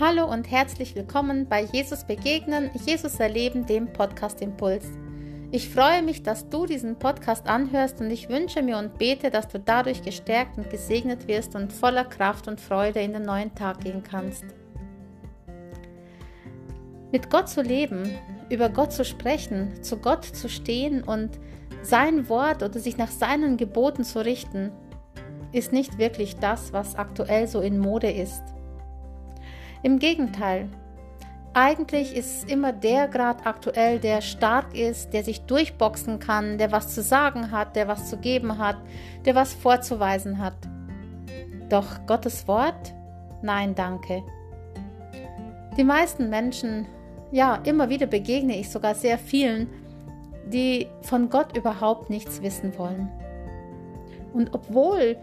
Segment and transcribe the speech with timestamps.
[0.00, 4.86] Hallo und herzlich willkommen bei Jesus Begegnen, Jesus Erleben, dem Podcast Impuls.
[5.50, 9.48] Ich freue mich, dass du diesen Podcast anhörst und ich wünsche mir und bete, dass
[9.48, 13.80] du dadurch gestärkt und gesegnet wirst und voller Kraft und Freude in den neuen Tag
[13.82, 14.46] gehen kannst.
[17.12, 18.10] Mit Gott zu leben,
[18.48, 21.38] über Gott zu sprechen, zu Gott zu stehen und
[21.82, 24.72] sein Wort oder sich nach seinen Geboten zu richten,
[25.52, 28.49] ist nicht wirklich das, was aktuell so in Mode ist.
[29.82, 30.68] Im Gegenteil,
[31.52, 36.94] eigentlich ist immer der Grad aktuell, der stark ist, der sich durchboxen kann, der was
[36.94, 38.76] zu sagen hat, der was zu geben hat,
[39.24, 40.54] der was vorzuweisen hat.
[41.68, 42.94] Doch Gottes Wort?
[43.42, 44.22] Nein, danke.
[45.76, 46.86] Die meisten Menschen,
[47.32, 49.68] ja, immer wieder begegne ich sogar sehr vielen,
[50.46, 53.08] die von Gott überhaupt nichts wissen wollen.
[54.32, 55.16] Und obwohl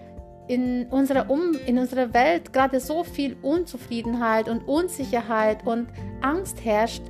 [0.48, 5.88] in unserer, um in unserer Welt gerade so viel Unzufriedenheit und Unsicherheit und
[6.22, 7.04] Angst herrscht,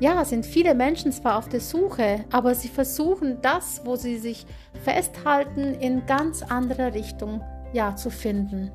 [0.00, 4.46] ja, sind viele Menschen zwar auf der Suche, aber sie versuchen das, wo sie sich
[4.82, 7.42] festhalten, in ganz anderer Richtung
[7.74, 8.70] ja zu finden.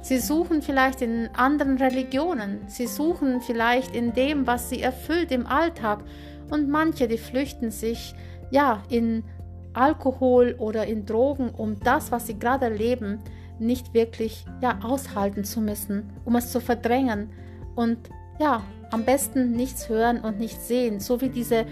[0.00, 5.46] Sie suchen vielleicht in anderen Religionen, sie suchen vielleicht in dem, was sie erfüllt im
[5.46, 6.04] Alltag.
[6.50, 8.14] Und manche, die flüchten sich
[8.50, 9.24] ja in
[9.72, 13.20] Alkohol oder in Drogen, um das, was sie gerade erleben,
[13.58, 17.30] nicht wirklich ja aushalten zu müssen, um es zu verdrängen
[17.74, 17.98] und
[18.38, 21.66] ja, am besten nichts hören und nichts sehen, so wie diese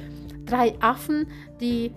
[0.45, 1.29] drei Affen,
[1.61, 1.95] die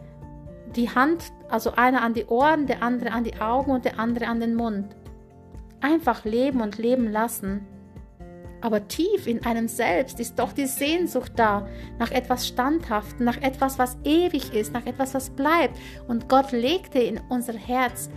[0.76, 4.28] die Hand, also einer an die Ohren, der andere an die Augen und der andere
[4.28, 4.96] an den Mund.
[5.82, 7.66] Einfach leben und leben lassen.
[8.62, 13.80] Aber tief in einem selbst ist doch die Sehnsucht da nach etwas Standhaftem, nach etwas,
[13.80, 15.78] was ewig ist, nach etwas, was bleibt.
[16.08, 18.10] Und Gott legte in unser Herz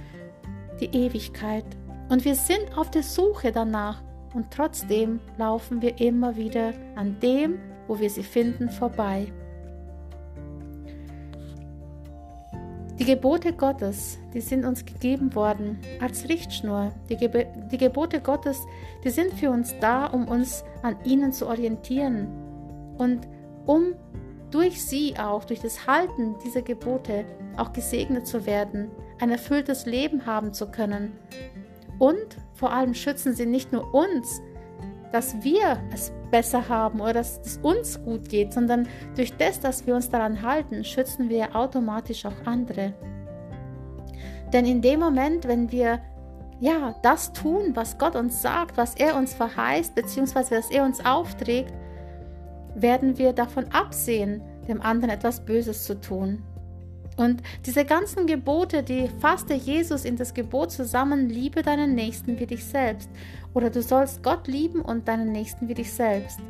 [0.81, 1.65] die Ewigkeit.
[2.09, 4.03] Und wir sind auf der Suche danach.
[4.35, 9.33] Und trotzdem laufen wir immer wieder an dem, wo wir sie finden, vorbei.
[13.03, 16.93] Die Gebote Gottes, die sind uns gegeben worden als Richtschnur.
[17.09, 18.65] Die, Geb die, Gebote Gottes,
[19.03, 22.29] die sind für uns da, um uns an ihnen zu orientieren
[22.99, 23.27] und
[23.67, 23.95] um
[24.53, 27.25] durch sie auch, durch das Halten dieser Gebote
[27.57, 31.11] auch gesegnet zu werden, ein erfülltes Leben haben zu können.
[31.99, 34.41] Und vor allem schützen sie nicht nur uns,
[35.11, 39.87] dass wir es besser haben oder dass es uns gut geht, sondern durch das, dass
[39.87, 42.95] wir uns daran halten, schützen wir automatisch auch andere.
[44.53, 46.01] Denn in dem Moment, wenn wir
[46.59, 51.05] ja das tun, was Gott uns sagt, was er uns verheißt, beziehungsweise was er uns
[51.05, 51.73] aufträgt,
[52.75, 56.43] werden wir davon absehen, dem anderen etwas Böses zu tun.
[57.17, 62.47] Und diese ganzen Gebote, die fasste Jesus in das Gebot zusammen, liebe deinen Nächsten wie
[62.47, 63.11] dich selbst.
[63.55, 66.41] Oder du sollst Gott lieben und deinen Nächsten wie dich selbst.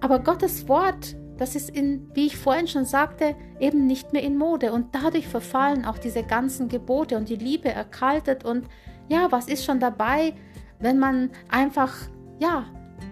[0.00, 4.38] Aber Gottes Wort, das ist in, wie ich vorhin schon sagte, eben nicht mehr in
[4.38, 4.72] Mode.
[4.72, 8.44] Und dadurch verfallen auch diese ganzen Gebote und die Liebe erkaltet.
[8.44, 8.68] Und
[9.08, 10.34] ja, was ist schon dabei,
[10.78, 11.92] wenn man einfach,
[12.38, 12.66] ja,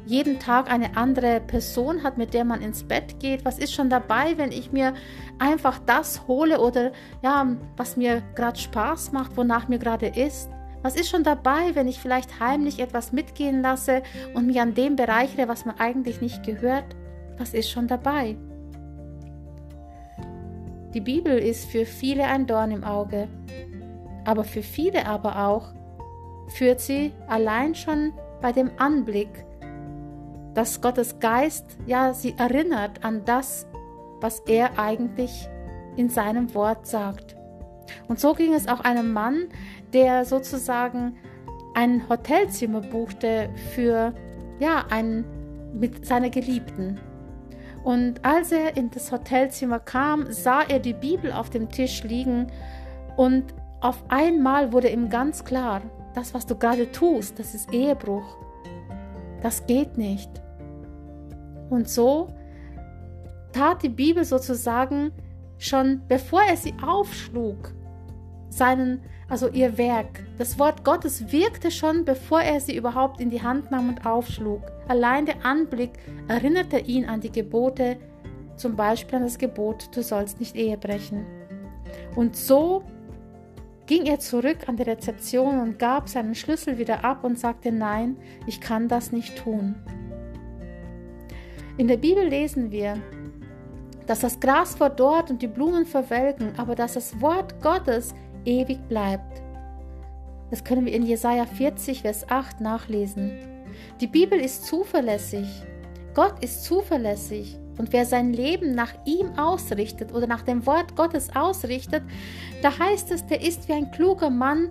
[0.06, 3.44] jeden Tag eine andere Person hat, mit der man ins Bett geht?
[3.44, 4.94] Was ist schon dabei, wenn ich mir
[5.38, 7.46] einfach das hole oder ja,
[7.76, 10.50] was mir gerade Spaß macht, wonach mir gerade ist?
[10.82, 14.02] Was ist schon dabei, wenn ich vielleicht heimlich etwas mitgehen lasse
[14.34, 16.84] und mich an dem bereichere, was mir eigentlich nicht gehört?
[17.38, 18.36] Was ist schon dabei?
[20.92, 23.28] Die Bibel ist für viele ein Dorn im Auge,
[24.24, 25.72] aber für viele aber auch
[26.48, 29.44] führt sie allein schon bei dem Anblick
[30.54, 33.66] dass Gottes Geist ja sie erinnert an das,
[34.20, 35.48] was er eigentlich
[35.96, 37.36] in seinem Wort sagt.
[38.08, 39.48] Und so ging es auch einem Mann,
[39.92, 41.16] der sozusagen
[41.74, 44.14] ein Hotelzimmer buchte für
[44.60, 45.24] ja, einen
[45.74, 47.00] mit seiner Geliebten.
[47.82, 52.46] Und als er in das Hotelzimmer kam, sah er die Bibel auf dem Tisch liegen
[53.16, 55.82] und auf einmal wurde ihm ganz klar,
[56.14, 58.38] das, was du gerade tust, das ist Ehebruch.
[59.42, 60.30] Das geht nicht.
[61.70, 62.28] Und so
[63.52, 65.12] tat die Bibel sozusagen
[65.58, 67.72] schon bevor er sie aufschlug,
[68.50, 70.24] seinen, also ihr Werk.
[70.38, 74.62] Das Wort Gottes wirkte schon, bevor er sie überhaupt in die Hand nahm und aufschlug.
[74.88, 75.92] Allein der Anblick
[76.28, 77.96] erinnerte ihn an die Gebote,
[78.56, 81.24] zum Beispiel an das Gebot, du sollst nicht Ehe brechen.
[82.14, 82.84] Und so
[83.86, 88.16] ging er zurück an die Rezeption und gab seinen Schlüssel wieder ab und sagte, nein,
[88.46, 89.74] ich kann das nicht tun.
[91.76, 93.02] In der Bibel lesen wir,
[94.06, 99.42] dass das Gras verdorrt und die Blumen verwelken, aber dass das Wort Gottes ewig bleibt.
[100.50, 103.32] Das können wir in Jesaja 40, Vers 8 nachlesen.
[104.00, 105.48] Die Bibel ist zuverlässig.
[106.14, 107.58] Gott ist zuverlässig.
[107.76, 112.04] Und wer sein Leben nach ihm ausrichtet oder nach dem Wort Gottes ausrichtet,
[112.62, 114.70] da heißt es, der ist wie ein kluger Mann,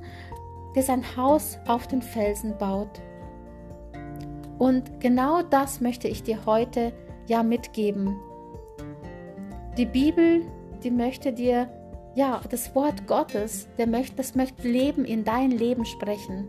[0.73, 3.01] der sein Haus auf den Felsen baut.
[4.57, 6.93] Und genau das möchte ich dir heute
[7.27, 8.15] ja mitgeben.
[9.77, 10.41] Die Bibel,
[10.83, 11.69] die möchte dir,
[12.15, 16.47] ja, das Wort Gottes, der möchte, das möchte Leben in dein Leben sprechen.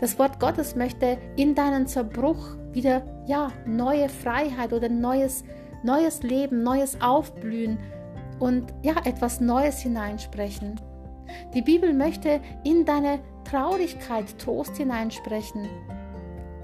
[0.00, 5.44] Das Wort Gottes möchte in deinen Zerbruch wieder, ja, neue Freiheit oder neues,
[5.82, 7.78] neues Leben, neues Aufblühen
[8.38, 10.80] und ja, etwas Neues hineinsprechen.
[11.54, 15.68] Die Bibel möchte in deine Traurigkeit Trost hineinsprechen.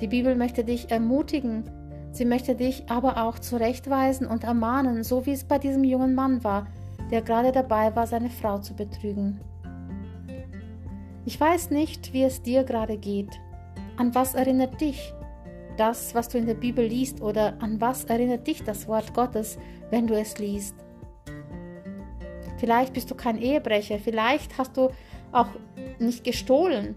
[0.01, 1.65] Die Bibel möchte dich ermutigen,
[2.13, 6.45] sie möchte dich aber auch zurechtweisen und ermahnen, so wie es bei diesem jungen Mann
[6.45, 6.67] war,
[7.11, 9.41] der gerade dabei war, seine Frau zu betrügen.
[11.25, 13.41] Ich weiß nicht, wie es dir gerade geht.
[13.97, 15.15] An was erinnert dich
[15.77, 19.59] das, was du in der Bibel liest, oder an was erinnert dich das Wort Gottes,
[19.91, 20.75] wenn du es liest?
[22.59, 24.91] Vielleicht bist du kein Ehebrecher, vielleicht hast du
[25.33, 25.49] auch
[25.99, 26.95] nicht gestohlen,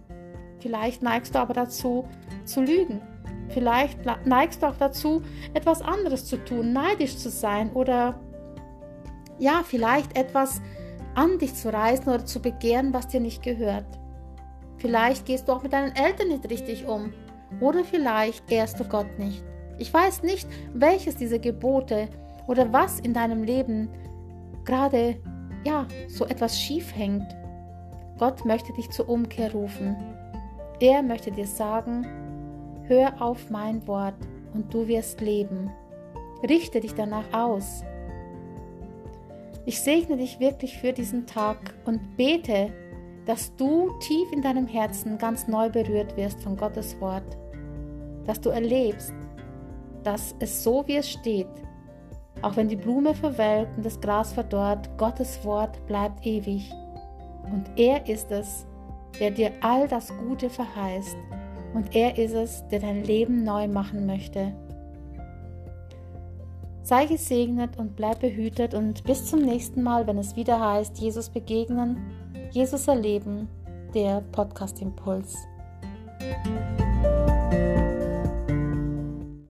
[0.60, 2.08] vielleicht neigst du aber dazu
[2.46, 3.02] zu lügen,
[3.50, 5.22] vielleicht neigst du auch dazu,
[5.54, 8.20] etwas anderes zu tun, neidisch zu sein oder
[9.38, 10.62] ja, vielleicht etwas
[11.16, 13.86] an dich zu reißen oder zu begehren, was dir nicht gehört.
[14.78, 17.14] Vielleicht gehst du auch mit deinen Eltern nicht richtig um
[17.60, 19.44] oder vielleicht ehrst du Gott nicht.
[19.78, 22.10] Ich weiß nicht, welches dieser Gebote
[22.48, 23.90] oder was in deinem Leben
[24.66, 25.18] gerade
[25.66, 27.36] ja, so etwas schief hängt.
[28.18, 29.96] Gott möchte dich zur Umkehr rufen.
[30.82, 32.06] Er möchte dir sagen,
[32.88, 34.16] hör auf mein Wort
[34.54, 35.70] und du wirst leben.
[36.48, 37.84] Richte dich danach aus.
[39.66, 42.72] Ich segne dich wirklich für diesen Tag und bete,
[43.26, 47.38] dass du tief in deinem Herzen ganz neu berührt wirst von Gottes Wort,
[48.26, 49.14] dass du erlebst,
[50.04, 51.48] dass es so wie es steht,
[52.42, 56.72] auch wenn die Blume verwelkt und das Gras verdorrt, Gottes Wort bleibt ewig.
[57.52, 58.66] Und er ist es,
[59.20, 61.18] der dir all das Gute verheißt.
[61.74, 64.54] Und er ist es, der dein Leben neu machen möchte.
[66.82, 71.30] Sei gesegnet und bleib behütet und bis zum nächsten Mal, wenn es wieder heißt, Jesus
[71.30, 71.98] begegnen,
[72.52, 73.48] Jesus erleben,
[73.94, 75.36] der Podcast Impuls.